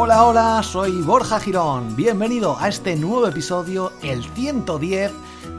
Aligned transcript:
Hola, 0.00 0.24
hola, 0.24 0.62
soy 0.62 1.02
Borja 1.02 1.40
Girón. 1.40 1.96
Bienvenido 1.96 2.56
a 2.60 2.68
este 2.68 2.94
nuevo 2.94 3.26
episodio, 3.26 3.92
el 4.00 4.22
110 4.32 5.10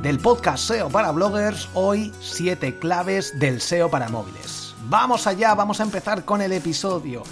del 0.02 0.18
podcast 0.18 0.64
SEO 0.64 0.88
para 0.88 1.12
bloggers. 1.12 1.68
Hoy, 1.74 2.14
7 2.22 2.80
claves 2.80 3.38
del 3.38 3.60
SEO 3.60 3.90
para 3.90 4.08
móviles. 4.08 4.74
Vamos 4.88 5.28
allá, 5.28 5.54
vamos 5.56 5.82
a 5.82 5.84
empezar 5.84 6.24
con 6.24 6.42
el 6.42 6.54
episodio. 6.54 7.24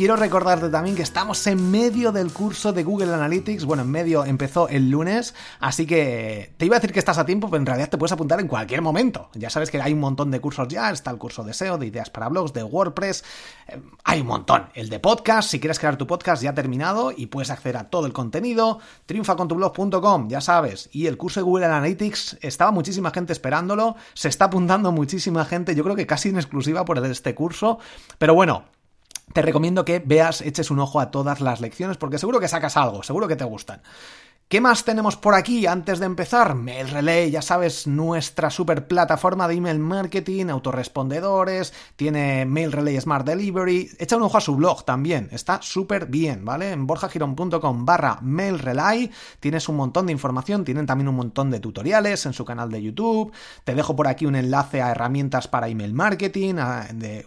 Quiero 0.00 0.16
recordarte 0.16 0.70
también 0.70 0.96
que 0.96 1.02
estamos 1.02 1.46
en 1.46 1.70
medio 1.70 2.10
del 2.10 2.32
curso 2.32 2.72
de 2.72 2.84
Google 2.84 3.12
Analytics. 3.12 3.66
Bueno, 3.66 3.82
en 3.82 3.90
medio 3.90 4.24
empezó 4.24 4.66
el 4.66 4.88
lunes, 4.88 5.34
así 5.58 5.84
que 5.84 6.54
te 6.56 6.64
iba 6.64 6.76
a 6.76 6.78
decir 6.78 6.94
que 6.94 6.98
estás 6.98 7.18
a 7.18 7.26
tiempo, 7.26 7.50
pero 7.50 7.60
en 7.60 7.66
realidad 7.66 7.90
te 7.90 7.98
puedes 7.98 8.12
apuntar 8.12 8.40
en 8.40 8.48
cualquier 8.48 8.80
momento. 8.80 9.28
Ya 9.34 9.50
sabes 9.50 9.70
que 9.70 9.78
hay 9.78 9.92
un 9.92 10.00
montón 10.00 10.30
de 10.30 10.40
cursos 10.40 10.68
ya. 10.68 10.90
Está 10.90 11.10
el 11.10 11.18
curso 11.18 11.44
de 11.44 11.52
SEO, 11.52 11.76
de 11.76 11.88
ideas 11.88 12.08
para 12.08 12.30
blogs, 12.30 12.54
de 12.54 12.62
WordPress. 12.62 13.24
Eh, 13.68 13.78
hay 14.02 14.22
un 14.22 14.28
montón. 14.28 14.70
El 14.72 14.88
de 14.88 15.00
podcast, 15.00 15.50
si 15.50 15.60
quieres 15.60 15.78
crear 15.78 15.98
tu 15.98 16.06
podcast, 16.06 16.42
ya 16.42 16.48
ha 16.48 16.54
terminado 16.54 17.12
y 17.14 17.26
puedes 17.26 17.50
acceder 17.50 17.76
a 17.76 17.90
todo 17.90 18.06
el 18.06 18.14
contenido. 18.14 18.78
triunfacontublog.com, 19.04 20.30
ya 20.30 20.40
sabes. 20.40 20.88
Y 20.92 21.08
el 21.08 21.18
curso 21.18 21.40
de 21.40 21.44
Google 21.44 21.66
Analytics, 21.66 22.38
estaba 22.40 22.70
muchísima 22.70 23.10
gente 23.10 23.34
esperándolo. 23.34 23.96
Se 24.14 24.28
está 24.28 24.46
apuntando 24.46 24.92
muchísima 24.92 25.44
gente. 25.44 25.74
Yo 25.74 25.84
creo 25.84 25.94
que 25.94 26.06
casi 26.06 26.30
en 26.30 26.36
exclusiva 26.36 26.86
por 26.86 27.04
este 27.04 27.34
curso. 27.34 27.78
Pero 28.16 28.32
bueno, 28.32 28.64
te 29.32 29.42
recomiendo 29.42 29.84
que 29.84 30.02
veas, 30.04 30.40
eches 30.40 30.70
un 30.70 30.80
ojo 30.80 31.00
a 31.00 31.10
todas 31.10 31.40
las 31.40 31.60
lecciones 31.60 31.96
porque 31.96 32.18
seguro 32.18 32.40
que 32.40 32.48
sacas 32.48 32.76
algo, 32.76 33.02
seguro 33.02 33.28
que 33.28 33.36
te 33.36 33.44
gustan. 33.44 33.82
¿Qué 34.50 34.60
más 34.60 34.82
tenemos 34.82 35.16
por 35.16 35.36
aquí 35.36 35.66
antes 35.66 36.00
de 36.00 36.06
empezar? 36.06 36.56
Mail 36.56 36.90
Relay, 36.90 37.30
ya 37.30 37.40
sabes, 37.40 37.86
nuestra 37.86 38.50
super 38.50 38.88
plataforma 38.88 39.46
de 39.46 39.54
email 39.54 39.78
marketing, 39.78 40.46
autorrespondedores, 40.46 41.72
tiene 41.94 42.44
Mail 42.46 42.72
Relay 42.72 43.00
Smart 43.00 43.24
Delivery. 43.24 43.90
Echa 43.96 44.16
un 44.16 44.24
ojo 44.24 44.38
a 44.38 44.40
su 44.40 44.56
blog 44.56 44.84
también, 44.84 45.28
está 45.30 45.62
súper 45.62 46.06
bien, 46.06 46.44
¿vale? 46.44 46.72
En 46.72 46.84
borjagiron.com 46.84 47.84
barra 47.84 48.18
Mail 48.22 48.58
Relay 48.58 49.12
tienes 49.38 49.68
un 49.68 49.76
montón 49.76 50.06
de 50.06 50.12
información, 50.14 50.64
tienen 50.64 50.84
también 50.84 51.06
un 51.06 51.14
montón 51.14 51.52
de 51.52 51.60
tutoriales 51.60 52.26
en 52.26 52.32
su 52.32 52.44
canal 52.44 52.72
de 52.72 52.82
YouTube. 52.82 53.30
Te 53.62 53.76
dejo 53.76 53.94
por 53.94 54.08
aquí 54.08 54.26
un 54.26 54.34
enlace 54.34 54.82
a 54.82 54.90
herramientas 54.90 55.46
para 55.46 55.68
email 55.68 55.94
marketing, 55.94 56.56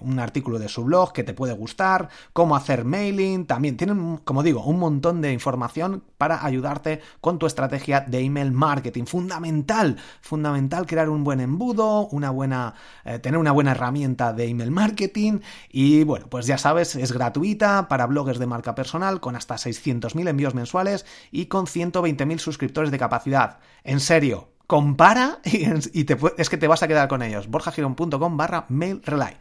un 0.02 0.20
artículo 0.20 0.60
de 0.60 0.68
su 0.68 0.84
blog 0.84 1.14
que 1.14 1.24
te 1.24 1.34
puede 1.34 1.54
gustar, 1.54 2.10
cómo 2.34 2.58
hacer 2.58 2.84
mailing, 2.84 3.46
también 3.46 3.78
tienen, 3.78 4.18
como 4.26 4.44
digo, 4.44 4.66
un 4.66 4.80
montón 4.80 5.22
de 5.22 5.32
información 5.32 6.04
para 6.18 6.46
ayudarte 6.46 7.02
con 7.22 7.40
tu 7.40 7.46
estrategia 7.46 8.02
de 8.02 8.20
email 8.20 8.52
marketing. 8.52 9.06
Fundamental, 9.06 9.98
fundamental 10.22 10.86
crear 10.86 11.10
un 11.10 11.24
buen 11.24 11.40
embudo, 11.40 12.08
una 12.08 12.30
buena, 12.30 12.74
eh, 13.06 13.20
tener 13.20 13.40
una 13.40 13.52
buena 13.52 13.72
herramienta 13.72 14.34
de 14.34 14.48
email 14.48 14.72
marketing 14.72 15.40
y 15.70 16.04
bueno, 16.04 16.28
pues 16.30 16.46
ya 16.46 16.58
sabes, 16.58 16.96
es 16.96 17.12
gratuita 17.12 17.88
para 17.88 18.06
bloggers 18.06 18.40
de 18.40 18.48
marca 18.48 18.76
personal 18.76 19.20
con 19.20 19.36
hasta 19.36 19.56
600.000 19.56 20.28
envíos 20.28 20.54
mensuales 20.54 21.06
y 21.32 21.48
con 21.48 21.66
120.000 21.66 22.38
suscriptores 22.40 22.92
de 22.92 23.00
capacidad. 23.00 23.60
En 23.84 24.00
serio, 24.00 24.50
compara 24.68 25.40
y, 25.44 25.66
es 26.38 26.50
que 26.50 26.58
te 26.58 26.68
vas 26.68 26.84
a 26.84 26.88
quedar 26.88 27.08
con 27.08 27.22
ellos. 27.22 27.48
borjagirón.com 27.48 28.38
barra 28.38 28.66
mail 28.70 29.02
relay. 29.04 29.38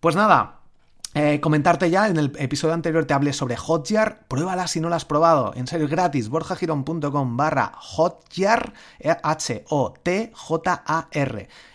Pues 0.00 0.16
nada, 0.16 0.59
eh, 1.12 1.40
comentarte 1.40 1.90
ya, 1.90 2.06
en 2.06 2.18
el 2.18 2.30
episodio 2.38 2.72
anterior 2.72 3.04
te 3.04 3.14
hablé 3.14 3.32
sobre 3.32 3.56
Hotjar, 3.56 4.26
pruébala 4.28 4.68
si 4.68 4.80
no 4.80 4.88
la 4.88 4.94
has 4.94 5.04
probado, 5.04 5.52
en 5.56 5.66
serio, 5.66 5.88
gratis, 5.88 6.28
borjagirón.com 6.28 7.36
barra 7.36 7.72
Hotjar, 7.74 8.72
H-O-T-J-A-R, 9.22 10.28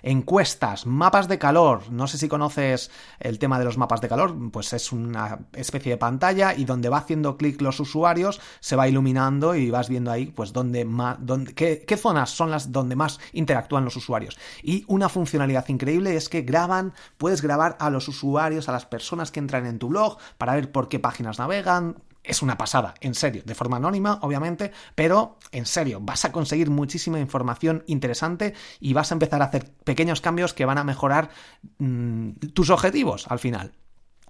encuestas, 0.03 0.85
mapas 0.85 1.27
de 1.27 1.37
calor, 1.37 1.91
no 1.91 2.07
sé 2.07 2.17
si 2.17 2.29
conoces 2.29 2.91
el 3.19 3.37
tema 3.37 3.59
de 3.59 3.65
los 3.65 3.77
mapas 3.77 3.99
de 3.99 4.07
calor, 4.07 4.33
pues 4.51 4.71
es 4.71 4.93
una 4.93 5.39
especie 5.51 5.91
de 5.91 5.97
pantalla 5.97 6.53
y 6.55 6.63
donde 6.63 6.87
va 6.87 6.99
haciendo 6.99 7.35
clic 7.35 7.61
los 7.61 7.81
usuarios 7.81 8.39
se 8.61 8.77
va 8.77 8.87
iluminando 8.87 9.53
y 9.55 9.69
vas 9.69 9.89
viendo 9.89 10.11
ahí 10.11 10.27
pues 10.27 10.53
dónde 10.53 10.85
más, 10.85 11.17
dónde, 11.19 11.53
qué 11.53 11.97
zonas 11.97 12.29
son 12.29 12.51
las 12.51 12.71
donde 12.71 12.95
más 12.95 13.19
interactúan 13.33 13.83
los 13.83 13.97
usuarios. 13.97 14.37
Y 14.63 14.85
una 14.87 15.09
funcionalidad 15.09 15.67
increíble 15.67 16.15
es 16.15 16.29
que 16.29 16.43
graban, 16.43 16.93
puedes 17.17 17.41
grabar 17.41 17.75
a 17.81 17.89
los 17.89 18.07
usuarios, 18.07 18.69
a 18.69 18.71
las 18.71 18.85
personas 18.85 19.24
que 19.31 19.39
entran 19.39 19.65
en 19.65 19.79
tu 19.79 19.87
blog 19.87 20.17
para 20.37 20.55
ver 20.55 20.71
por 20.71 20.89
qué 20.89 20.99
páginas 20.99 21.39
navegan, 21.39 21.95
es 22.23 22.41
una 22.41 22.57
pasada, 22.57 22.95
en 23.01 23.13
serio, 23.13 23.43
de 23.45 23.55
forma 23.55 23.77
anónima, 23.77 24.19
obviamente, 24.21 24.71
pero 24.95 25.37
en 25.51 25.65
serio, 25.65 25.99
vas 26.01 26.25
a 26.25 26.31
conseguir 26.31 26.69
muchísima 26.69 27.19
información 27.19 27.83
interesante 27.87 28.53
y 28.79 28.93
vas 28.93 29.11
a 29.11 29.15
empezar 29.15 29.41
a 29.41 29.45
hacer 29.45 29.71
pequeños 29.83 30.21
cambios 30.21 30.53
que 30.53 30.65
van 30.65 30.77
a 30.77 30.83
mejorar 30.83 31.29
mm, 31.77 32.31
tus 32.53 32.69
objetivos 32.69 33.27
al 33.29 33.39
final 33.39 33.73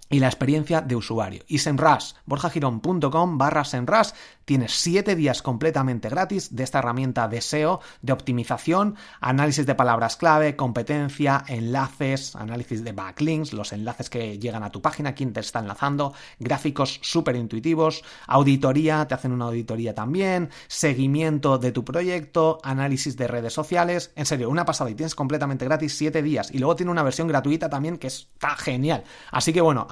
y 0.08 0.20
la 0.20 0.26
experiencia 0.26 0.80
de 0.80 0.96
usuario. 0.96 1.42
Y 1.48 1.58
Senras, 1.58 2.16
borjagirón.com 2.26 3.38
barra 3.38 3.64
Senras, 3.64 4.14
tienes 4.44 4.72
7 4.80 5.16
días 5.16 5.42
completamente 5.42 6.08
gratis 6.08 6.54
de 6.54 6.62
esta 6.62 6.78
herramienta 6.78 7.26
de 7.28 7.40
SEO, 7.40 7.80
de 8.02 8.12
optimización, 8.12 8.96
análisis 9.20 9.66
de 9.66 9.74
palabras 9.74 10.16
clave, 10.16 10.54
competencia, 10.54 11.44
enlaces, 11.48 12.36
análisis 12.36 12.84
de 12.84 12.92
backlinks, 12.92 13.52
los 13.52 13.72
enlaces 13.72 14.08
que 14.08 14.38
llegan 14.38 14.62
a 14.62 14.70
tu 14.70 14.80
página, 14.80 15.14
quién 15.14 15.32
te 15.32 15.40
está 15.40 15.58
enlazando, 15.58 16.14
gráficos 16.38 17.00
súper 17.02 17.34
intuitivos, 17.34 18.04
auditoría, 18.28 19.06
te 19.08 19.14
hacen 19.14 19.32
una 19.32 19.46
auditoría 19.46 19.94
también, 19.94 20.50
seguimiento 20.68 21.58
de 21.58 21.72
tu 21.72 21.84
proyecto, 21.84 22.60
análisis 22.62 23.16
de 23.16 23.26
redes 23.26 23.52
sociales, 23.52 24.12
en 24.14 24.26
serio, 24.26 24.48
una 24.48 24.64
pasada 24.64 24.90
y 24.90 24.94
tienes 24.94 25.14
completamente 25.16 25.64
gratis 25.64 25.96
7 25.96 26.22
días 26.22 26.50
y 26.52 26.58
luego 26.58 26.76
tiene 26.76 26.92
una 26.92 27.02
versión 27.02 27.26
gratuita 27.26 27.68
también 27.68 27.98
que 27.98 28.06
está 28.06 28.54
genial. 28.56 29.02
Así 29.32 29.52
que 29.52 29.60
bueno, 29.60 29.88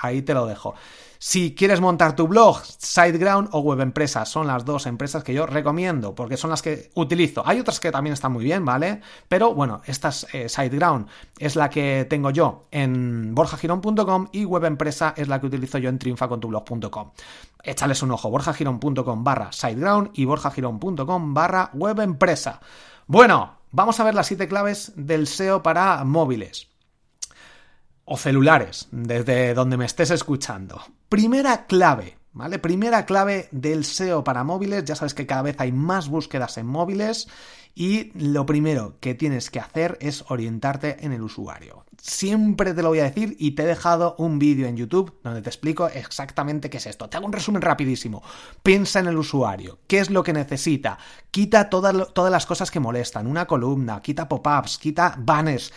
ahí, 0.00 0.22
te 0.22 0.34
lo 0.34 0.46
dejo. 0.46 0.74
Si 1.22 1.54
quieres 1.54 1.82
montar 1.82 2.16
tu 2.16 2.26
blog, 2.26 2.62
SiteGround 2.64 3.50
o 3.52 3.60
WebEmpresa 3.60 4.24
son 4.24 4.46
las 4.46 4.64
dos 4.64 4.86
empresas 4.86 5.22
que 5.22 5.34
yo 5.34 5.44
recomiendo 5.44 6.14
porque 6.14 6.38
son 6.38 6.48
las 6.48 6.62
que 6.62 6.90
utilizo. 6.94 7.42
Hay 7.46 7.60
otras 7.60 7.78
que 7.78 7.92
también 7.92 8.14
están 8.14 8.32
muy 8.32 8.42
bien, 8.42 8.64
¿vale? 8.64 9.02
Pero 9.28 9.52
bueno, 9.52 9.82
esta 9.84 10.08
es 10.08 10.26
eh, 10.32 10.48
SiteGround 10.48 11.08
es 11.38 11.56
la 11.56 11.68
que 11.68 12.06
tengo 12.08 12.30
yo 12.30 12.62
en 12.70 13.34
borjagirón.com 13.34 14.28
y 14.32 14.46
WebEmpresa 14.46 15.12
es 15.14 15.28
la 15.28 15.38
que 15.38 15.48
utilizo 15.48 15.76
yo 15.76 15.90
en 15.90 15.98
triunfacontublog.com. 15.98 17.10
Échales 17.64 18.02
un 18.02 18.12
ojo, 18.12 18.30
borjagirón.com 18.30 19.22
barra 19.22 19.52
SiteGround 19.52 20.12
y 20.14 20.24
borjagirón.com 20.24 21.34
barra 21.34 21.68
WebEmpresa. 21.74 22.60
Bueno, 23.06 23.58
vamos 23.72 24.00
a 24.00 24.04
ver 24.04 24.14
las 24.14 24.26
siete 24.26 24.48
claves 24.48 24.94
del 24.96 25.26
SEO 25.26 25.62
para 25.62 26.02
móviles 26.04 26.69
o 28.10 28.16
celulares, 28.16 28.88
desde 28.90 29.54
donde 29.54 29.76
me 29.76 29.84
estés 29.84 30.10
escuchando. 30.10 30.82
Primera 31.08 31.66
clave, 31.66 32.18
¿vale? 32.32 32.58
Primera 32.58 33.06
clave 33.06 33.48
del 33.52 33.84
SEO 33.84 34.24
para 34.24 34.42
móviles, 34.42 34.84
ya 34.84 34.96
sabes 34.96 35.14
que 35.14 35.26
cada 35.26 35.42
vez 35.42 35.54
hay 35.60 35.70
más 35.70 36.08
búsquedas 36.08 36.58
en 36.58 36.66
móviles 36.66 37.28
y 37.72 38.10
lo 38.18 38.46
primero 38.46 38.96
que 38.98 39.14
tienes 39.14 39.48
que 39.48 39.60
hacer 39.60 39.96
es 40.00 40.24
orientarte 40.28 41.06
en 41.06 41.12
el 41.12 41.22
usuario 41.22 41.84
siempre 42.00 42.74
te 42.74 42.82
lo 42.82 42.88
voy 42.88 43.00
a 43.00 43.04
decir 43.04 43.36
y 43.38 43.52
te 43.52 43.62
he 43.62 43.66
dejado 43.66 44.14
un 44.18 44.38
vídeo 44.38 44.66
en 44.66 44.76
YouTube 44.76 45.18
donde 45.22 45.42
te 45.42 45.48
explico 45.48 45.88
exactamente 45.88 46.70
qué 46.70 46.78
es 46.78 46.86
esto. 46.86 47.08
Te 47.08 47.16
hago 47.16 47.26
un 47.26 47.32
resumen 47.32 47.62
rapidísimo. 47.62 48.22
Piensa 48.62 49.00
en 49.00 49.06
el 49.06 49.18
usuario, 49.18 49.80
qué 49.86 49.98
es 49.98 50.10
lo 50.10 50.22
que 50.22 50.32
necesita, 50.32 50.98
quita 51.30 51.68
todas, 51.68 52.12
todas 52.12 52.32
las 52.32 52.46
cosas 52.46 52.70
que 52.70 52.80
molestan, 52.80 53.26
una 53.26 53.46
columna, 53.46 54.00
quita 54.00 54.28
pop-ups, 54.28 54.78
quita 54.78 55.14
banners, 55.18 55.72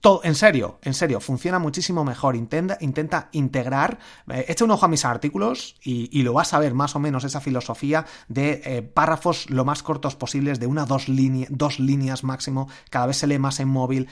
todo, 0.00 0.20
en 0.22 0.34
serio, 0.34 0.78
en 0.82 0.94
serio, 0.94 1.20
funciona 1.20 1.58
muchísimo 1.58 2.04
mejor. 2.04 2.36
Intenta, 2.36 2.78
intenta 2.80 3.28
integrar, 3.32 3.98
eh, 4.28 4.44
echa 4.48 4.64
un 4.64 4.70
ojo 4.70 4.84
a 4.84 4.88
mis 4.88 5.04
artículos 5.04 5.76
y, 5.82 6.22
lo 6.22 6.32
vas 6.32 6.52
a 6.52 6.58
ver 6.58 6.74
más 6.74 6.94
o 6.94 6.98
menos 6.98 7.24
esa 7.24 7.40
filosofía 7.40 8.04
de 8.28 8.60
eh, 8.64 8.82
párrafos 8.82 9.48
lo 9.50 9.64
más 9.64 9.82
cortos 9.82 10.14
posibles, 10.14 10.60
de 10.60 10.66
una 10.66 10.84
dos, 10.84 11.06
dos 11.48 11.80
líneas 11.80 12.24
máximo, 12.24 12.68
cada 12.90 13.06
vez 13.06 13.16
se 13.16 13.26
lee 13.26 13.38
más 13.38 13.60
en 13.60 13.68
móvil 13.68 14.08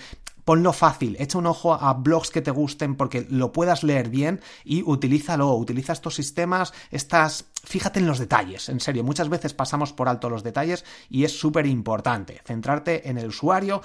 ponlo 0.46 0.72
fácil, 0.72 1.16
echa 1.18 1.38
un 1.38 1.46
ojo 1.46 1.74
a 1.74 1.92
blogs 1.94 2.30
que 2.30 2.40
te 2.40 2.52
gusten 2.52 2.94
porque 2.94 3.26
lo 3.28 3.50
puedas 3.50 3.82
leer 3.82 4.08
bien 4.08 4.40
y 4.64 4.84
utilízalo, 4.84 5.52
utiliza 5.52 5.92
estos 5.92 6.14
sistemas, 6.14 6.72
estas... 6.92 7.46
Fíjate 7.64 7.98
en 7.98 8.06
los 8.06 8.20
detalles, 8.20 8.68
en 8.68 8.78
serio, 8.78 9.02
muchas 9.02 9.28
veces 9.28 9.54
pasamos 9.54 9.92
por 9.92 10.08
alto 10.08 10.30
los 10.30 10.44
detalles 10.44 10.84
y 11.10 11.24
es 11.24 11.36
súper 11.36 11.66
importante 11.66 12.40
centrarte 12.44 13.10
en 13.10 13.18
el 13.18 13.26
usuario 13.26 13.82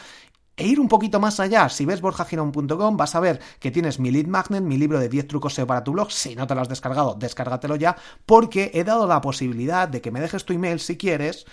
e 0.56 0.68
ir 0.68 0.80
un 0.80 0.88
poquito 0.88 1.20
más 1.20 1.40
allá. 1.40 1.68
Si 1.68 1.84
ves 1.84 2.00
borjagirón.com 2.00 2.96
vas 2.96 3.16
a 3.16 3.20
ver 3.20 3.42
que 3.60 3.72
tienes 3.72 4.00
mi 4.00 4.12
lead 4.12 4.28
magnet, 4.28 4.62
mi 4.62 4.78
libro 4.78 5.00
de 5.00 5.10
10 5.10 5.30
trucos 5.30 5.56
SEO 5.56 5.66
para 5.66 5.84
tu 5.84 5.94
blog. 5.94 6.12
Si 6.12 6.36
no 6.36 6.46
te 6.46 6.54
lo 6.54 6.62
has 6.62 6.70
descargado, 6.70 7.16
descárgatelo 7.16 7.76
ya, 7.76 7.98
porque 8.28 8.70
he 8.76 8.84
dado 8.84 9.08
la 9.08 9.20
posibilidad 9.20 9.90
de 9.90 10.00
que 10.00 10.12
me 10.12 10.22
dejes 10.22 10.46
tu 10.46 10.54
email 10.54 10.80
si 10.80 10.96
quieres. 10.96 11.48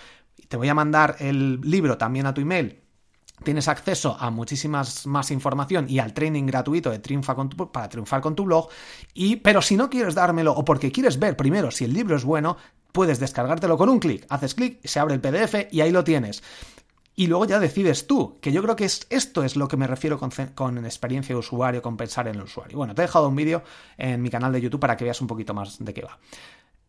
Te 0.47 0.55
voy 0.55 0.69
a 0.69 0.75
mandar 0.75 1.15
el 1.17 1.61
libro 1.61 1.97
también 1.97 2.27
a 2.27 2.33
tu 2.35 2.41
email 2.41 2.88
tienes 3.43 3.67
acceso 3.67 4.17
a 4.19 4.29
muchísimas 4.29 5.05
más 5.05 5.31
información 5.31 5.85
y 5.89 5.99
al 5.99 6.13
training 6.13 6.45
gratuito 6.45 6.89
de 6.89 6.99
Triunfa 6.99 7.35
para 7.71 7.89
triunfar 7.89 8.21
con 8.21 8.35
tu 8.35 8.45
blog. 8.45 8.69
Y, 9.13 9.37
pero 9.37 9.61
si 9.61 9.75
no 9.75 9.89
quieres 9.89 10.15
dármelo 10.15 10.53
o 10.53 10.65
porque 10.65 10.91
quieres 10.91 11.19
ver 11.19 11.37
primero 11.37 11.71
si 11.71 11.85
el 11.85 11.93
libro 11.93 12.15
es 12.15 12.23
bueno, 12.23 12.57
puedes 12.91 13.19
descargártelo 13.19 13.77
con 13.77 13.89
un 13.89 13.99
clic. 13.99 14.25
Haces 14.29 14.55
clic, 14.55 14.79
se 14.83 14.99
abre 14.99 15.15
el 15.15 15.21
PDF 15.21 15.71
y 15.71 15.81
ahí 15.81 15.91
lo 15.91 16.03
tienes. 16.03 16.43
Y 17.15 17.27
luego 17.27 17.43
ya 17.43 17.59
decides 17.59 18.07
tú, 18.07 18.37
que 18.39 18.53
yo 18.53 18.63
creo 18.63 18.77
que 18.77 18.85
es, 18.85 19.05
esto 19.09 19.43
es 19.43 19.57
lo 19.57 19.67
que 19.67 19.75
me 19.75 19.87
refiero 19.87 20.17
con, 20.17 20.31
con, 20.55 20.85
experiencia 20.85 21.35
de 21.35 21.39
usuario, 21.39 21.81
con 21.81 21.97
pensar 21.97 22.29
en 22.29 22.35
el 22.35 22.43
usuario. 22.43 22.77
Bueno, 22.77 22.95
te 22.95 23.01
he 23.01 23.05
dejado 23.05 23.27
un 23.27 23.35
vídeo 23.35 23.61
en 23.97 24.21
mi 24.21 24.29
canal 24.29 24.53
de 24.53 24.61
YouTube 24.61 24.79
para 24.79 24.95
que 24.95 25.03
veas 25.03 25.19
un 25.19 25.27
poquito 25.27 25.53
más 25.53 25.83
de 25.83 25.93
qué 25.93 26.01
va. 26.01 26.17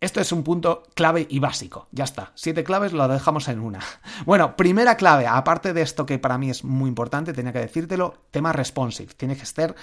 Esto 0.00 0.20
es 0.20 0.32
un 0.32 0.42
punto 0.42 0.84
clave 0.94 1.26
y 1.28 1.40
básico. 1.40 1.88
Ya 1.92 2.04
está. 2.04 2.32
Siete 2.34 2.64
claves 2.64 2.94
lo 2.94 3.06
dejamos 3.06 3.48
en 3.48 3.60
una. 3.60 3.80
Bueno, 4.26 4.56
primera 4.56 4.96
clave, 4.96 5.26
aparte 5.26 5.72
de 5.72 5.82
esto 5.82 6.04
que 6.06 6.18
para 6.18 6.38
mí 6.38 6.50
es 6.50 6.64
muy 6.64 6.88
importante, 6.88 7.32
tenía 7.32 7.52
que 7.52 7.60
decírtelo, 7.60 8.14
tema 8.30 8.52
responsive. 8.52 9.14
Tiene 9.14 9.36
que 9.36 9.46
ser 9.46 9.74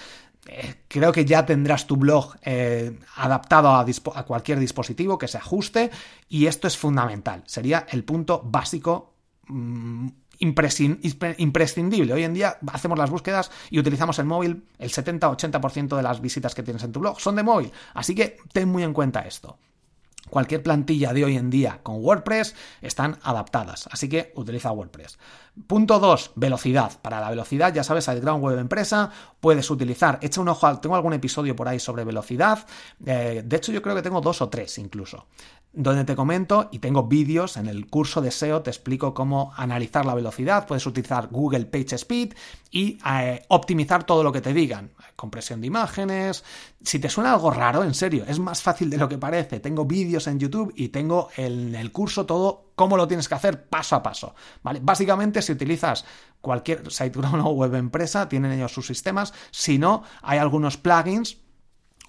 eh, 0.48 0.84
creo 0.88 1.12
que 1.12 1.26
ya 1.26 1.46
tendrás 1.46 1.88
tu 1.88 1.98
blog 1.98 2.36
eh, 2.42 2.98
adaptado 3.16 3.70
a, 3.70 3.86
cualquier 4.26 4.60
dispositivo 4.60 5.18
que 5.18 5.28
se 5.28 5.38
ajuste 5.38 5.92
y 6.30 6.46
esto 6.46 6.68
es 6.68 6.78
fundamental. 6.78 7.44
Sería 7.46 7.86
el 7.90 8.04
punto 8.04 8.42
básico. 8.44 9.14
Mm, 9.48 10.08
imprescindible. 10.40 12.14
Hoy 12.14 12.24
en 12.24 12.36
día 12.36 12.60
hacemos 12.72 12.98
las 12.98 13.10
búsquedas 13.10 13.50
y 13.72 13.80
utilizamos 13.80 14.20
el 14.20 14.26
móvil. 14.26 14.68
El 14.78 14.92
70-80% 14.92 15.96
de 15.96 16.04
las 16.04 16.22
visitas 16.22 16.54
que 16.54 16.62
tienes 16.62 16.84
en 16.84 16.92
tu 16.92 17.00
blog 17.00 17.20
son 17.20 17.36
de 17.36 17.42
móvil. 17.42 17.72
Así 17.96 18.14
que 18.14 18.38
ten 18.54 18.70
muy 18.70 18.84
en 18.84 18.94
cuenta 18.94 19.22
esto. 19.22 19.58
Cualquier 20.30 20.62
plantilla 20.62 21.14
de 21.14 21.24
hoy 21.24 21.38
en 21.38 21.50
día 21.50 21.80
con 21.84 22.04
WordPress 22.04 22.56
están 22.82 23.18
adaptadas, 23.24 23.88
así 23.92 24.10
que 24.10 24.34
utiliza 24.36 24.72
WordPress. 24.72 25.18
Punto 25.66 26.00
2, 26.00 26.34
velocidad. 26.36 26.92
Para 27.02 27.20
la 27.20 27.30
velocidad, 27.30 27.74
ya 27.74 27.84
sabes, 27.84 28.06
SiteGround 28.06 28.44
Web 28.44 28.60
Empresa, 28.60 29.10
puedes 29.40 29.70
utilizar, 29.72 30.20
echa 30.22 30.42
un 30.42 30.50
ojo, 30.50 30.78
tengo 30.80 30.96
algún 30.96 31.14
episodio 31.14 31.56
por 31.56 31.68
ahí 31.68 31.80
sobre 31.80 32.04
velocidad, 32.04 32.66
eh, 33.06 33.42
de 33.44 33.56
hecho 33.56 33.72
yo 33.72 33.82
creo 33.82 33.96
que 33.96 34.02
tengo 34.02 34.22
dos 34.22 34.42
o 34.42 34.50
tres 34.50 34.78
incluso 34.78 35.26
donde 35.78 36.06
te 36.06 36.16
comento 36.16 36.70
y 36.72 36.80
tengo 36.80 37.04
vídeos 37.04 37.56
en 37.56 37.68
el 37.68 37.88
curso 37.88 38.20
de 38.20 38.32
SEO, 38.32 38.64
te 38.64 38.72
explico 38.72 39.14
cómo 39.14 39.54
analizar 39.56 40.08
la 40.08 40.16
velocidad, 40.16 40.66
puedes 40.66 40.86
utilizar 40.88 41.28
Google 41.28 41.66
PageSpeed 41.66 42.34
y 42.72 42.98
eh, 43.06 43.44
optimizar 43.50 44.04
todo 44.04 44.24
lo 44.24 44.32
que 44.32 44.42
te 44.42 44.54
digan, 44.54 44.92
compresión 45.16 45.62
de 45.62 45.68
imágenes. 45.68 46.44
Si 46.82 46.98
te 46.98 47.10
suena 47.10 47.34
algo 47.34 47.52
raro, 47.52 47.84
en 47.84 47.94
serio, 47.94 48.24
es 48.28 48.40
más 48.40 48.64
fácil 48.64 48.90
de 48.90 48.98
lo 48.98 49.08
que 49.08 49.20
parece. 49.20 49.60
Tengo 49.60 49.86
vídeos 49.86 50.26
en 50.26 50.40
YouTube 50.40 50.74
y 50.76 50.90
tengo 50.90 51.30
en 51.38 51.76
el 51.76 51.92
curso 51.92 52.26
todo 52.26 52.67
cómo 52.78 52.96
lo 52.96 53.08
tienes 53.08 53.28
que 53.28 53.34
hacer 53.34 53.68
paso 53.68 53.96
a 53.96 54.04
paso. 54.04 54.36
¿vale? 54.62 54.80
Básicamente, 54.82 55.42
si 55.42 55.52
utilizas 55.52 56.06
cualquier 56.42 56.90
SiteGround 56.90 57.42
o 57.44 57.50
web 57.54 57.74
empresa, 57.74 58.30
tienen 58.30 58.52
ellos 58.52 58.72
sus 58.72 58.86
sistemas. 58.86 59.34
Si 59.50 59.80
no, 59.80 60.04
hay 60.22 60.38
algunos 60.38 60.78
plugins 60.78 61.40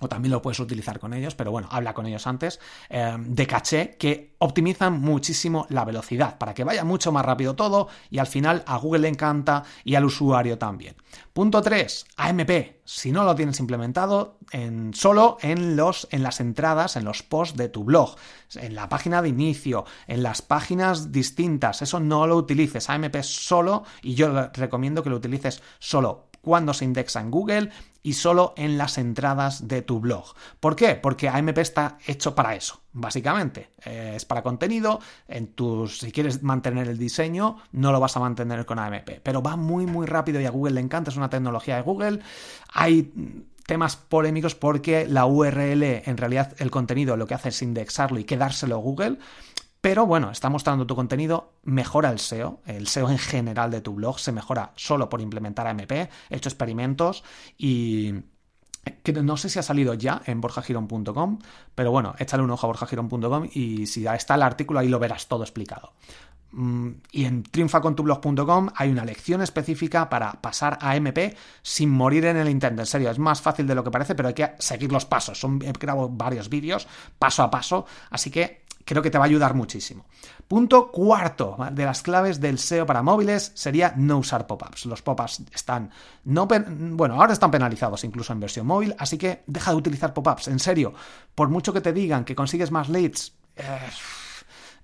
o 0.00 0.08
también 0.08 0.32
lo 0.32 0.42
puedes 0.42 0.60
utilizar 0.60 0.98
con 0.98 1.14
ellos, 1.14 1.34
pero 1.34 1.50
bueno, 1.50 1.68
habla 1.70 1.94
con 1.94 2.06
ellos 2.06 2.26
antes, 2.26 2.60
eh, 2.88 3.16
de 3.18 3.46
caché 3.46 3.96
que 3.98 4.34
optimizan 4.38 5.00
muchísimo 5.00 5.66
la 5.70 5.84
velocidad 5.84 6.38
para 6.38 6.54
que 6.54 6.64
vaya 6.64 6.84
mucho 6.84 7.10
más 7.12 7.24
rápido 7.24 7.54
todo 7.54 7.88
y 8.10 8.18
al 8.18 8.26
final 8.26 8.62
a 8.66 8.76
Google 8.76 9.00
le 9.00 9.08
encanta 9.08 9.64
y 9.84 9.94
al 9.94 10.04
usuario 10.04 10.58
también. 10.58 10.94
Punto 11.32 11.62
3, 11.62 12.06
AMP. 12.16 12.78
Si 12.84 13.12
no 13.12 13.24
lo 13.24 13.34
tienes 13.34 13.60
implementado, 13.60 14.38
en, 14.50 14.94
solo 14.94 15.36
en, 15.42 15.76
los, 15.76 16.08
en 16.10 16.22
las 16.22 16.40
entradas, 16.40 16.96
en 16.96 17.04
los 17.04 17.22
posts 17.22 17.56
de 17.56 17.68
tu 17.68 17.84
blog, 17.84 18.16
en 18.54 18.74
la 18.74 18.88
página 18.88 19.20
de 19.20 19.28
inicio, 19.28 19.84
en 20.06 20.22
las 20.22 20.40
páginas 20.40 21.12
distintas, 21.12 21.82
eso 21.82 22.00
no 22.00 22.26
lo 22.26 22.36
utilices. 22.36 22.88
AMP 22.88 23.16
solo, 23.22 23.84
y 24.02 24.14
yo 24.14 24.48
recomiendo 24.54 25.02
que 25.02 25.10
lo 25.10 25.16
utilices 25.16 25.62
solo 25.78 26.27
cuando 26.40 26.74
se 26.74 26.84
indexa 26.84 27.20
en 27.20 27.30
Google 27.30 27.70
y 28.02 28.14
solo 28.14 28.54
en 28.56 28.78
las 28.78 28.96
entradas 28.96 29.68
de 29.68 29.82
tu 29.82 30.00
blog. 30.00 30.34
¿Por 30.60 30.76
qué? 30.76 30.94
Porque 30.94 31.28
AMP 31.28 31.58
está 31.58 31.98
hecho 32.06 32.34
para 32.34 32.54
eso, 32.54 32.80
básicamente. 32.92 33.70
Eh, 33.84 34.14
es 34.16 34.24
para 34.24 34.42
contenido, 34.42 35.00
en 35.26 35.48
tus, 35.48 35.98
si 35.98 36.12
quieres 36.12 36.42
mantener 36.42 36.88
el 36.88 36.96
diseño, 36.96 37.56
no 37.72 37.92
lo 37.92 38.00
vas 38.00 38.16
a 38.16 38.20
mantener 38.20 38.64
con 38.64 38.78
AMP, 38.78 39.20
pero 39.22 39.42
va 39.42 39.56
muy 39.56 39.86
muy 39.86 40.06
rápido 40.06 40.40
y 40.40 40.46
a 40.46 40.50
Google 40.50 40.74
le 40.74 40.80
encanta, 40.80 41.10
es 41.10 41.16
una 41.16 41.30
tecnología 41.30 41.76
de 41.76 41.82
Google. 41.82 42.20
Hay 42.72 43.12
temas 43.66 43.96
polémicos 43.96 44.54
porque 44.54 45.06
la 45.06 45.26
URL, 45.26 45.82
en 45.82 46.16
realidad 46.16 46.54
el 46.58 46.70
contenido 46.70 47.18
lo 47.18 47.26
que 47.26 47.34
hace 47.34 47.50
es 47.50 47.60
indexarlo 47.60 48.18
y 48.18 48.24
quedárselo 48.24 48.76
a 48.76 48.78
Google. 48.78 49.18
Pero 49.80 50.06
bueno, 50.06 50.30
está 50.30 50.48
mostrando 50.48 50.86
tu 50.86 50.96
contenido, 50.96 51.52
mejora 51.62 52.10
el 52.10 52.18
SEO, 52.18 52.60
el 52.66 52.88
SEO 52.88 53.10
en 53.10 53.18
general 53.18 53.70
de 53.70 53.80
tu 53.80 53.94
blog 53.94 54.18
se 54.18 54.32
mejora 54.32 54.72
solo 54.74 55.08
por 55.08 55.20
implementar 55.20 55.68
AMP, 55.68 55.92
he 55.92 56.08
hecho 56.30 56.48
experimentos 56.48 57.22
y 57.56 58.14
que 59.02 59.12
no 59.12 59.36
sé 59.36 59.48
si 59.48 59.58
ha 59.58 59.62
salido 59.62 59.94
ya 59.94 60.22
en 60.26 60.40
borjagirón.com, 60.40 61.38
pero 61.74 61.90
bueno, 61.90 62.14
échale 62.18 62.42
un 62.42 62.50
ojo 62.50 62.66
a 62.66 62.68
borjagirón.com 62.68 63.48
y 63.52 63.86
si 63.86 64.06
está 64.06 64.34
el 64.34 64.42
artículo 64.42 64.80
ahí 64.80 64.88
lo 64.88 64.98
verás 64.98 65.28
todo 65.28 65.42
explicado. 65.42 65.92
Mm, 66.50 66.92
y 67.12 67.26
en 67.26 67.42
triunfacontublog.com 67.42 68.70
hay 68.74 68.90
una 68.90 69.04
lección 69.04 69.42
específica 69.42 70.08
para 70.08 70.32
pasar 70.40 70.78
a 70.80 70.96
MP 70.96 71.36
sin 71.62 71.90
morir 71.90 72.24
en 72.24 72.38
el 72.38 72.48
intento. 72.48 72.82
En 72.82 72.86
serio, 72.86 73.10
es 73.10 73.18
más 73.18 73.42
fácil 73.42 73.66
de 73.66 73.74
lo 73.74 73.84
que 73.84 73.90
parece, 73.90 74.14
pero 74.14 74.28
hay 74.28 74.34
que 74.34 74.52
seguir 74.58 74.90
los 74.90 75.04
pasos. 75.04 75.44
He 75.44 75.72
grabado 75.72 76.08
varios 76.08 76.48
vídeos 76.48 76.88
paso 77.18 77.42
a 77.42 77.50
paso, 77.50 77.84
así 78.10 78.30
que 78.30 78.66
creo 78.88 79.02
que 79.02 79.10
te 79.10 79.18
va 79.18 79.24
a 79.24 79.28
ayudar 79.28 79.52
muchísimo. 79.52 80.06
Punto 80.48 80.90
cuarto 80.90 81.58
de 81.72 81.84
las 81.84 82.00
claves 82.02 82.40
del 82.40 82.58
SEO 82.58 82.86
para 82.86 83.02
móviles 83.02 83.52
sería 83.54 83.92
no 83.94 84.16
usar 84.16 84.46
pop-ups. 84.46 84.86
Los 84.86 85.02
pop-ups 85.02 85.42
están, 85.52 85.90
no 86.24 86.48
bueno, 86.48 87.20
ahora 87.20 87.34
están 87.34 87.50
penalizados 87.50 88.02
incluso 88.04 88.32
en 88.32 88.40
versión 88.40 88.66
móvil, 88.66 88.94
así 88.98 89.18
que 89.18 89.42
deja 89.46 89.72
de 89.72 89.76
utilizar 89.76 90.14
pop-ups. 90.14 90.48
En 90.48 90.58
serio, 90.58 90.94
por 91.34 91.50
mucho 91.50 91.74
que 91.74 91.82
te 91.82 91.92
digan 91.92 92.24
que 92.24 92.34
consigues 92.34 92.70
más 92.70 92.88
leads, 92.88 93.34
eh, 93.56 93.78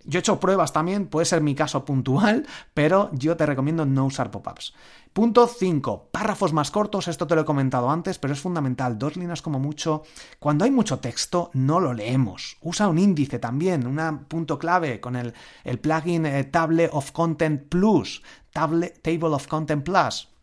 Yo 0.05 0.19
he 0.19 0.21
hecho 0.21 0.39
pruebas 0.39 0.73
también, 0.73 1.07
puede 1.07 1.25
ser 1.25 1.41
mi 1.41 1.55
caso 1.55 1.85
puntual, 1.85 2.47
pero 2.75 3.11
yo 3.13 3.37
te 3.37 3.47
recomiendo 3.47 3.87
no 3.87 4.05
usar 4.05 4.31
pop-ups. 4.31 4.75
Punto 5.15 5.47
5. 5.47 6.09
Párrafos 6.11 6.53
más 6.53 6.71
cortos, 6.71 7.09
esto 7.09 7.27
te 7.27 7.35
lo 7.35 7.43
he 7.43 7.45
comentado 7.47 7.89
antes, 7.89 8.19
pero 8.19 8.35
es 8.35 8.41
fundamental, 8.41 8.99
dos 8.99 9.17
líneas 9.17 9.43
como 9.43 9.59
mucho. 9.59 10.03
Cuando 10.39 10.65
hay 10.65 10.71
mucho 10.71 10.99
texto, 10.99 11.51
no 11.55 11.81
lo 11.81 11.95
leemos. 11.95 12.59
Usa 12.61 12.89
un 12.89 12.99
índice 12.99 13.39
también, 13.39 13.87
un 13.87 14.25
punto 14.25 14.59
clave 14.59 15.01
con 15.01 15.17
el, 15.17 15.33
el 15.63 15.79
plugin 15.79 16.27
eh, 16.27 16.45
Table 16.45 16.91
of 16.93 17.13
Content 17.13 17.69
Plus, 17.69 18.23
Table, 18.53 18.91
Table 19.03 19.35
of 19.35 19.47
Content 19.47 19.85
Plus 19.85 20.34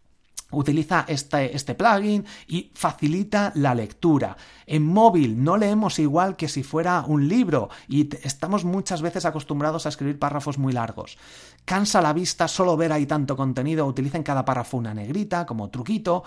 utiliza 0.52 1.06
este, 1.08 1.56
este, 1.56 1.76
plugin 1.76 2.26
y 2.48 2.72
facilita 2.74 3.52
la 3.56 3.76
lectura. 3.76 4.38
En 4.66 4.86
móvil 4.86 5.44
no 5.44 5.58
leemos 5.58 6.00
igual 6.00 6.36
que 6.36 6.48
si 6.48 6.64
fuera 6.64 7.04
un 7.08 7.28
libro 7.28 7.70
y 7.88 8.10
estamos 8.24 8.64
muchas 8.64 9.02
veces 9.02 9.26
acostumbrados 9.26 9.86
a 9.86 9.90
escribir 9.90 10.20
párrafos 10.20 10.58
muy 10.58 10.74
largos. 10.74 11.18
Cansa 11.66 12.02
la 12.02 12.14
vista 12.14 12.48
solo 12.48 12.76
ver 12.78 12.92
ahí 12.92 13.06
tanto 13.06 13.36
contenido, 13.36 13.86
utiliza 13.86 14.18
en 14.18 14.24
cada 14.24 14.46
párrafo 14.46 14.78
una 14.78 14.94
negrita 14.94 15.46
como 15.46 15.70
truquito, 15.70 16.24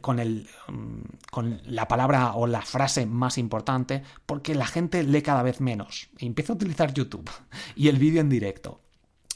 con, 0.00 0.18
el, 0.18 0.48
mm, 0.68 1.28
con 1.30 1.60
la 1.66 1.86
palabra 1.86 2.34
o 2.34 2.46
la 2.46 2.62
frase 2.62 3.06
más 3.06 3.38
importante, 3.38 4.02
porque 4.26 4.54
la 4.54 4.66
gente 4.66 5.02
lee 5.02 5.22
cada 5.22 5.42
vez 5.42 5.60
menos. 5.60 6.10
Empieza 6.18 6.52
a 6.52 6.56
utilizar 6.56 6.92
YouTube 6.92 7.30
y 7.76 7.88
el 7.88 7.98
vídeo 7.98 8.20
en 8.20 8.28
directo. 8.28 8.80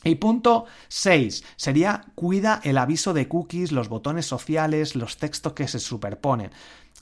Y 0.05 0.17
punto 0.17 0.67
6 0.89 1.45
sería 1.57 2.05
cuida 2.15 2.61
el 2.63 2.79
aviso 2.79 3.15
de 3.15 3.27
cookies, 3.27 3.73
los 3.73 3.89
botones 3.89 4.27
sociales, 4.27 4.95
los 4.95 5.17
textos 5.17 5.55
que 5.55 5.67
se 5.67 5.81
superponen. 5.81 6.51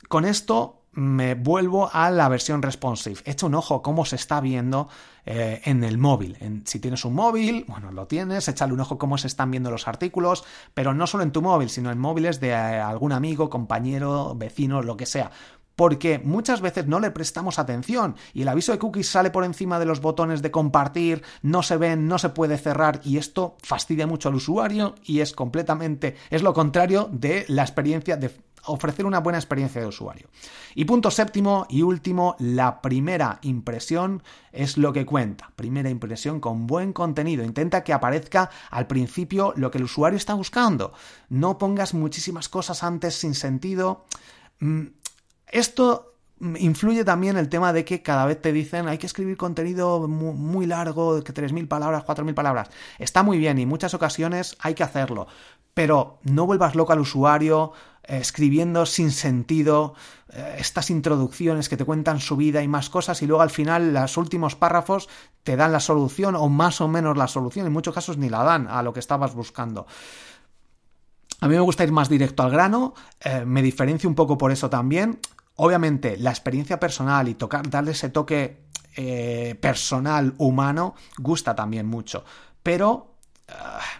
Con 0.09 0.25
esto 0.25 0.83
me 0.93 1.35
vuelvo 1.35 1.91
a 1.93 2.11
la 2.11 2.29
versión 2.29 2.61
responsive. 2.61 3.21
Echa 3.25 3.47
un 3.47 3.55
ojo 3.55 3.83
cómo 3.83 4.05
se 4.05 4.17
está 4.17 4.41
viendo 4.41 4.89
eh, 5.25 5.63
en 5.65 5.85
el 5.85 5.97
móvil. 5.97 6.37
si 6.65 6.81
tienes 6.81 7.05
un 7.05 7.15
móvil, 7.15 7.65
bueno, 7.67 7.93
lo 7.93 8.07
tienes, 8.07 8.47
échale 8.49 8.75
un 8.75 8.81
ojo 8.81 8.99
cómo 8.99 9.17
se 9.17 9.27
están 9.27 9.51
viendo 9.51 9.71
los 9.71 9.89
artículos, 9.89 10.45
pero 10.75 10.93
no 10.93 11.07
solo 11.07 11.23
en 11.23 11.33
tu 11.33 11.41
móvil, 11.41 11.71
sino 11.71 11.91
en 11.91 11.99
móviles 11.99 12.41
de 12.41 12.49
eh, 12.49 12.55
algún 12.55 13.13
amigo, 13.13 13.49
compañero, 13.49 14.35
vecino, 14.37 14.83
lo 14.83 14.97
que 14.97 15.07
sea 15.07 15.31
porque 15.77 16.21
muchas 16.23 16.61
veces 16.61 16.87
no 16.87 17.01
le 17.01 17.11
prestamos 17.11 17.59
atención 17.59 18.17
y 18.33 18.43
el 18.43 18.49
aviso 18.49 18.73
de 18.73 18.79
cookies 18.79 19.09
sale 19.09 19.31
por 19.31 19.45
encima 19.45 19.79
de 19.79 19.87
los 19.87 20.01
botones 20.01 20.43
de 20.43 20.51
compartir, 20.51 21.23
no 21.43 21.63
se 21.63 21.77
ven, 21.77 22.09
no 22.09 22.19
se 22.19 22.31
puede 22.31 22.59
cerrar 22.59 23.01
y 23.05 23.17
esto 23.17 23.57
fastidia 23.63 24.07
mucho 24.07 24.29
al 24.29 24.37
usuario 24.37 24.95
y 25.05 25.21
es 25.21 25.33
completamente, 25.33 26.17
es 26.31 26.43
lo 26.43 26.55
contrario 26.55 27.09
de 27.13 27.45
la 27.49 27.63
experiencia 27.63 28.17
de 28.17 28.31
ofrecer 28.67 29.07
una 29.07 29.21
buena 29.21 29.39
experiencia 29.39 29.81
de 29.81 29.89
usuario. 29.89 30.29
Y 30.75 30.85
punto 30.85 31.11
séptimo 31.11 31.67
y 31.69 31.83
último, 31.83 32.37
la 32.39 32.81
primera 32.81 33.39
impresión 33.43 34.23
es 34.53 34.79
lo 34.79 34.93
que 34.93 35.05
cuenta. 35.05 35.51
Primera 35.57 35.91
impresión 35.91 36.41
con 36.41 36.67
buen 36.67 36.93
contenido. 36.93 37.45
Intenta 37.45 37.83
que 37.85 37.93
aparezca 37.93 38.51
al 38.71 38.87
principio 38.87 39.53
lo 39.57 39.71
que 39.71 39.79
el 39.79 39.85
usuario 39.85 40.17
está 40.17 40.35
buscando. 40.35 40.93
No 41.29 41.59
pongas 41.59 41.95
muchísimas 41.95 42.49
cosas 42.49 42.83
antes 42.83 43.17
sin 43.17 43.35
sentido. 43.35 44.07
Mm, 44.61 44.87
esto 45.53 46.13
influye 46.59 47.05
también 47.05 47.37
el 47.37 47.49
tema 47.49 47.73
de 47.73 47.85
que 47.85 48.03
cada 48.03 48.27
vez 48.27 48.41
te 48.41 48.53
dicen 48.53 48.89
hay 48.89 48.99
que 48.99 49.07
escribir 49.07 49.37
contenido 49.37 50.09
muy, 50.09 50.67
largo, 50.67 51.23
que 51.23 51.33
3.000 51.33 51.69
palabras, 51.69 52.05
4.000 52.05 52.35
palabras. 52.35 52.71
Está 52.99 53.23
muy 53.23 53.39
bien 53.39 53.59
y 53.59 53.67
muchas 53.67 53.95
ocasiones 53.95 54.57
hay 54.59 54.75
que 54.75 54.83
hacerlo, 54.83 55.29
pero 55.75 56.19
no 56.25 56.47
vuelvas 56.47 56.75
loco 56.75 56.93
al 56.93 57.01
usuario 57.01 57.73
eh, 58.05 58.19
escribiendo 58.19 58.87
sin 58.87 59.13
sentido 59.13 59.95
eh, 60.33 60.57
estas 60.59 60.91
introducciones 60.91 61.69
que 61.69 61.77
te 61.77 61.85
cuentan 61.85 62.19
su 62.19 62.37
vida 62.37 62.63
y 62.63 62.67
más 62.67 62.91
cosas 62.91 63.23
y 63.23 63.27
luego 63.27 63.43
al 63.43 63.51
final 63.51 63.95
los 63.95 64.17
últimos 64.17 64.57
párrafos 64.57 65.09
te 65.45 65.55
dan 65.55 65.71
la 65.71 65.81
solución 65.81 66.35
o 66.35 66.49
más 66.49 66.81
o 66.81 66.89
menos 66.89 67.17
la 67.17 67.29
solución, 67.29 67.67
en 67.67 67.73
muchos 67.73 67.95
casos 67.95 68.17
ni 68.17 68.29
la 68.29 68.43
dan 68.43 68.67
a 68.69 68.83
lo 68.83 68.93
que 68.93 69.01
estabas 69.01 69.35
buscando. 69.35 69.87
A 71.41 71.49
mí 71.49 71.55
me 71.55 71.61
gusta 71.61 71.83
ir 71.85 71.91
más 71.93 72.09
directo 72.09 72.43
al 72.43 72.51
grano, 72.51 72.95
eh, 73.21 73.45
me 73.45 73.63
diferencio 73.63 74.09
un 74.09 74.15
poco 74.15 74.39
por 74.39 74.53
eso 74.53 74.71
también. 74.71 75.19
Obviamente, 75.57 76.17
la 76.17 76.31
experiencia 76.31 76.81
personal 76.81 77.29
y 77.29 77.35
tocar, 77.35 77.69
darle 77.69 77.93
ese 77.93 78.09
toque 78.09 78.65
eh, 78.97 79.57
personal, 79.61 80.35
humano, 80.39 80.95
gusta 81.19 81.55
también 81.55 81.87
mucho. 81.87 82.25
Pero 82.63 83.12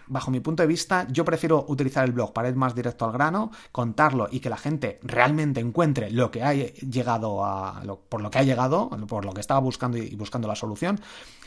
bajo 0.07 0.31
mi 0.31 0.39
punto 0.39 0.63
de 0.63 0.67
vista, 0.67 1.07
yo 1.09 1.25
prefiero 1.25 1.65
utilizar 1.67 2.05
el 2.05 2.11
blog 2.11 2.33
para 2.33 2.49
ir 2.49 2.55
más 2.55 2.75
directo 2.75 3.05
al 3.05 3.11
grano, 3.11 3.51
contarlo 3.71 4.27
y 4.31 4.39
que 4.39 4.49
la 4.49 4.57
gente 4.57 4.99
realmente 5.03 5.59
encuentre 5.59 6.11
lo 6.11 6.31
que 6.31 6.43
ha 6.43 6.53
llegado 6.53 7.43
a. 7.45 7.81
por 8.09 8.21
lo 8.21 8.29
que 8.29 8.39
ha 8.39 8.43
llegado, 8.43 8.89
por 9.07 9.25
lo 9.25 9.33
que 9.33 9.41
estaba 9.41 9.59
buscando 9.59 9.97
y 9.97 10.15
buscando 10.15 10.47
la 10.47 10.55
solución, 10.55 10.99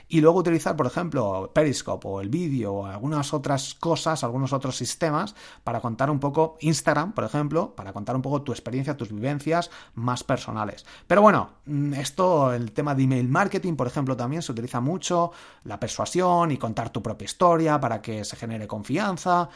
y 0.08 0.20
luego 0.20 0.38
utilizar, 0.38 0.76
por 0.76 0.86
ejemplo, 0.86 1.50
Periscope 1.52 2.06
o 2.06 2.20
el 2.20 2.28
vídeo 2.28 2.72
o 2.72 2.86
algunas 2.86 3.34
otras 3.34 3.75
cosas, 3.75 4.22
algunos 4.22 4.52
otros 4.52 4.76
sistemas 4.76 5.34
para 5.64 5.80
contar 5.80 6.10
un 6.10 6.20
poco, 6.20 6.56
Instagram, 6.60 7.12
por 7.12 7.25
ejemplo, 7.25 7.75
para 7.75 7.92
contar 7.92 8.14
un 8.14 8.22
poco 8.22 8.42
tu 8.42 8.52
experiencia, 8.52 8.96
tus 8.96 9.12
vivencias 9.12 9.70
más 9.94 10.22
personales. 10.22 10.86
Pero 11.08 11.22
bueno, 11.22 11.50
mm, 11.66 11.94
esto, 11.94 12.52
el 12.52 12.70
tema 12.72 12.94
de 12.94 13.02
email 13.02 13.28
marketing, 13.28 13.75
por 13.75 13.88
ejemplo, 13.88 14.16
también 14.16 14.42
se 14.42 14.52
utiliza 14.52 14.80
mucho, 14.80 15.32
la 15.64 15.80
persuasión 15.80 16.52
y 16.52 16.56
contar 16.56 16.90
tu 16.90 17.02
propia 17.02 17.25
historia 17.25 17.80
para 17.80 17.96
que 18.00 18.25
se 18.25 18.37
genere 18.37 18.67
confianza. 18.67 19.49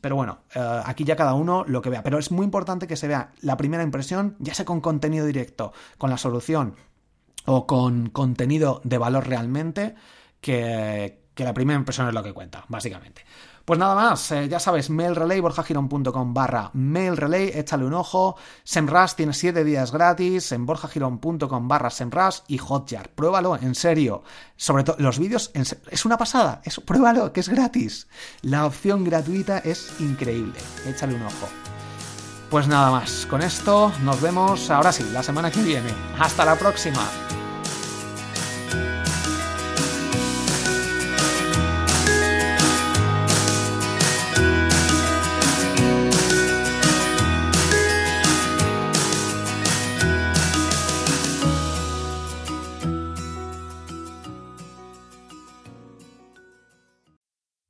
Pero 0.00 0.16
bueno, 0.16 0.40
eh, 0.54 0.82
aquí 0.84 1.04
ya 1.04 1.16
cada 1.16 1.34
uno 1.34 1.64
lo 1.66 1.80
que 1.80 1.90
vea. 1.90 2.02
Pero 2.02 2.18
es 2.18 2.30
muy 2.30 2.44
importante 2.44 2.86
que 2.86 2.96
se 2.96 3.08
vea 3.08 3.32
la 3.40 3.56
primera 3.56 3.82
impresión, 3.82 4.36
ya 4.38 4.54
sea 4.54 4.64
con 4.64 4.80
contenido 4.80 5.26
directo, 5.26 5.72
con 5.96 6.10
la 6.10 6.18
solución 6.18 6.76
o 7.46 7.66
con 7.66 8.10
contenido 8.10 8.80
de 8.84 8.98
valor 8.98 9.26
realmente, 9.26 9.94
que, 10.40 11.22
la 11.36 11.54
primera 11.54 11.78
impresión 11.78 12.08
es 12.08 12.14
lo 12.14 12.22
que 12.22 12.32
cuenta, 12.32 12.64
básicamente. 12.68 13.24
Pues 13.68 13.78
nada 13.78 13.94
más, 13.94 14.32
eh, 14.32 14.48
ya 14.48 14.58
sabes, 14.58 14.88
mailrelay, 14.88 15.40
borjagirón.com 15.40 16.32
barra 16.32 16.70
mailrelay, 16.72 17.50
échale 17.54 17.84
un 17.84 17.92
ojo. 17.92 18.34
Semrush 18.64 19.12
tiene 19.12 19.34
7 19.34 19.62
días 19.62 19.92
gratis 19.92 20.52
en 20.52 20.64
borjagirón.com 20.64 21.68
barra 21.68 21.90
semrush 21.90 22.38
y 22.48 22.56
hotjar. 22.56 23.10
Pruébalo, 23.10 23.56
en 23.56 23.74
serio. 23.74 24.22
Sobre 24.56 24.84
todo, 24.84 24.96
los 24.98 25.18
vídeos, 25.18 25.50
es 25.52 26.06
una 26.06 26.16
pasada, 26.16 26.62
pruébalo, 26.86 27.30
que 27.30 27.40
es 27.40 27.50
gratis. 27.50 28.08
La 28.40 28.64
opción 28.64 29.04
gratuita 29.04 29.58
es 29.58 30.00
increíble, 30.00 30.58
échale 30.86 31.16
un 31.16 31.24
ojo. 31.24 31.48
Pues 32.48 32.68
nada 32.68 32.90
más, 32.90 33.26
con 33.26 33.42
esto 33.42 33.92
nos 34.02 34.22
vemos 34.22 34.70
ahora 34.70 34.92
sí, 34.92 35.04
la 35.12 35.22
semana 35.22 35.50
que 35.50 35.60
viene. 35.60 35.90
Hasta 36.18 36.46
la 36.46 36.56
próxima. 36.56 37.06